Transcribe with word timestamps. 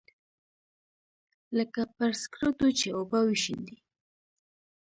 لکه 1.57 1.81
پر 1.95 2.11
سکروټو 2.21 2.69
چې 2.79 2.87
اوبه 2.97 3.19
وشيندې. 3.29 3.77